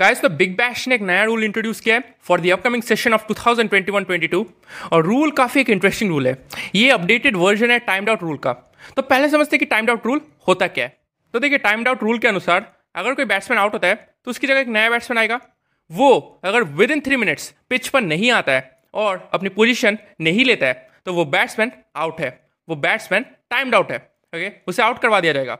Guys 0.00 0.20
तो 0.20 0.28
big 0.28 0.56
bash 0.56 0.86
ने 0.88 0.94
एक 0.94 1.02
नया 1.02 1.22
रूल 1.24 1.44
इंट्रोड्यूस 1.44 1.80
किया 1.80 1.94
है 1.94 2.02
for 2.22 2.40
the 2.40 2.50
upcoming 2.52 2.82
session 2.82 3.14
of 3.14 3.22
2021-22 3.26 4.44
और 4.92 5.04
रूल 5.04 5.30
काफ़ी 5.30 5.60
एक 5.60 5.70
इंटरेस्टिंग 5.70 6.10
रूल 6.10 6.26
है। 6.26 6.36
ये 6.74 6.90
अपडेटेड 6.90 7.36
वर्जन 7.36 7.70
है 7.70 7.78
टाइम्ड 7.78 8.10
आउट 8.10 8.22
रूल 8.22 8.36
का। 8.36 8.52
तो 8.96 9.02
पहले 9.02 9.28
समझते 9.28 9.56
हैं 9.56 9.58
कि 9.58 9.64
टाइम्ड 9.64 9.90
आउट 9.90 10.06
रूल 10.06 10.20
होता 10.48 10.66
क्या 10.66 10.84
है। 10.84 10.96
तो 11.34 11.38
देखिए 11.38 11.58
टाइम्ड 11.58 11.88
आउट 11.88 12.02
रूल 12.02 12.18
के 12.18 12.28
अनुसार 12.28 12.72
अगर 12.94 13.14
कोई 13.14 13.24
बैट्समैन 13.24 13.60
आउट 13.60 13.72
होता 13.72 13.88
है 13.88 13.94
तो 13.94 14.30
उसकी 14.30 14.46
जगह 14.46 14.60
एक 14.60 14.68
नया 14.68 14.90
बैट्समैन 14.90 15.18
आएगा। 15.18 15.40
वो 15.90 16.40
अगर 16.44 16.62
with 16.62 16.90
in 16.90 17.00
three 17.00 17.16
minutes 17.16 17.52
pitch 17.70 17.88
पर 17.88 18.00
नहीं 18.02 18.30
आता 18.30 18.52
है 18.52 18.70
और 18.94 19.28
अपनी 19.34 19.48
पोजिशन 19.50 19.98
नहीं 20.20 20.44
लेता 20.44 20.66
है 20.66 20.88
तो 21.06 21.14
वो 21.14 21.24
बैट्समैन 21.26 21.72
आउट 21.96 22.20
है। 22.20 22.30
वो 22.68 22.76
बैट्समैन 22.76 23.24
टाइम्ड 23.50 23.74
आउट 23.74 23.92
है। 23.92 23.98
ओके 24.32 24.52
उसे 24.68 24.82
आउट 24.82 24.98
करवा 24.98 25.20
दिया 25.20 25.32
जाएगा। 25.32 25.58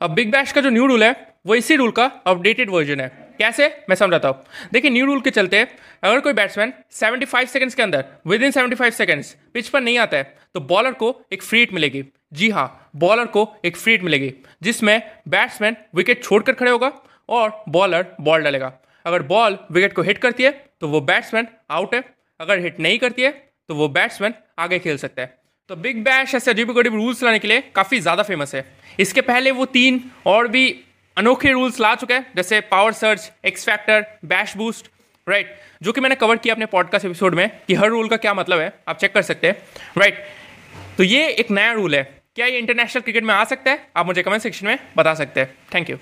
अब 0.00 0.10
बिग 0.10 0.30
बैश 0.32 0.52
का 0.52 0.60
जो 0.60 0.70
न्यू 0.70 0.86
रूल 0.86 1.02
है, 1.04 1.14
वो 1.46 1.54
इसी 1.54 1.76
रूल 1.76 1.90
का 1.90 2.04
अपडेटेड 2.26 2.70
वर्जन 2.70 3.00
है। 3.00 3.10
कैसे? 3.42 3.66
मैं 3.88 3.96
समझाता 3.96 4.28
हूँ। 4.28 4.44
देखिए 4.72 4.90
न्यू 4.90 5.06
रूल 5.06 5.20
के 5.20 5.30
चलते 5.32 5.60
अगर 6.02 6.20
कोई 6.20 6.32
बैट्समैन 6.32 6.72
75 6.92 7.46
सेकंड्स 7.48 7.74
के 7.74 7.82
अंदर 7.82 8.04
विद 8.26 8.42
इन 8.42 8.50
75 8.52 8.90
सेकंड्स 8.92 9.34
पिच 9.54 9.68
पर 9.68 9.80
नहीं 9.80 9.98
आता 9.98 10.16
है 10.16 10.34
तो 10.54 10.60
बॉलर 10.62 10.92
को 10.94 11.14
एक 11.32 11.42
फ्री 11.42 11.60
हिट 11.60 11.72
मिलेगी। 11.74 12.04
जी 12.32 12.50
हाँ 12.50 12.90
बॉलर 12.96 13.26
को 13.26 13.46
एक 13.64 13.76
फ्री 13.76 13.92
हिट 13.92 14.02
मिलेगी, 14.02 14.32
जिसमें 14.62 15.02
बैट्समैन 15.28 15.76
विकेट 15.94 16.22
छोड़कर 16.24 16.52
खड़े 16.52 16.70
होगा 16.70 16.92
और 17.30 17.62
बॉलर 17.70 18.06
बॉल 18.20 18.42
डालेगा। 18.42 18.72
अगर 19.06 19.22
बॉल 19.24 19.58
विकेट 19.72 19.92
को 19.92 20.02
हिट 20.02 20.18
करती 20.18 20.42
है 20.42 20.50
तो 20.80 20.88
वो 20.88 21.00
बैट्समैन 21.02 21.48
आउट 21.70 21.94
है। 21.94 22.02
अगर 22.40 22.58
हिट 22.60 22.80
नहीं 22.80 22.98
करती 22.98 23.22
है 23.22 23.30
तो 23.68 23.74
वो 23.74 23.88
बैट्समैन 23.90 24.34
आगे 24.58 24.78
खेल 24.78 24.96
सकता 24.98 25.22
है। 25.22 25.34
तो 25.70 25.76
बिग 25.78 26.02
बैश 26.04 26.34
ऐसे 26.34 26.50
अजीब 26.50 26.72
गरीब 26.72 26.94
रूल्स 26.94 27.22
लाने 27.22 27.38
के 27.38 27.48
लिए 27.48 27.60
काफ़ी 27.74 28.00
ज़्यादा 28.00 28.22
फ़ेमस 28.22 28.54
है। 28.54 28.64
इसके 29.00 29.20
पहले 29.22 29.50
वो 29.52 29.64
तीन 29.68 30.02
और 30.26 30.48
भी 30.48 30.64
अनोखे 31.16 31.50
रूल्स 31.52 31.80
ला 31.80 31.94
चुके 31.94 32.14
हैं, 32.14 32.26
जैसे 32.36 32.60
power 32.60 32.92
surge 32.92 33.30
X 33.44 33.64
factor 33.64 34.04
bash 34.24 34.56
boost 34.56 34.86
right 35.26 35.56
जो 35.82 35.92
कि 35.92 36.00
मैंने 36.00 36.14
कवर 36.14 36.36
किया 36.36 36.54
अपने 36.54 36.66
पॉडकास्ट 36.66 37.04
एपिसोड 37.04 37.34
में 37.34 37.48
कि 37.66 37.74
हर 37.74 37.88
रूल 37.88 38.08
का 38.08 38.16
क्या 38.16 38.34
मतलब 38.34 38.60
है, 38.60 38.72
आप 38.88 38.98
चेक 38.98 39.12
कर 39.14 39.22
सकते 39.22 39.46
हैं 39.46 39.56
राइट 39.98 40.24
तो 40.96 41.02
ये 41.02 41.26
एक 41.28 41.50
नया 41.50 41.72
रूल 41.72 41.94
है। 41.94 42.02
क्या 42.36 42.46
ये 42.46 42.58
इंटरनेशनल 42.58 43.02
क्रिकेट 43.02 43.24
में 43.24 43.34
आ 43.34 43.44
सकता 43.44 43.70
है? 43.70 43.86
आप 43.96 44.06
मुझे 44.06 44.22
कमेंट 44.22 44.42
सेक्शन 44.42 44.66
में 44.66 44.78
बता 44.96 45.14
सकते 45.14 45.40
हैं। 45.40 45.54
Thank 45.74 45.90
you 45.90 45.96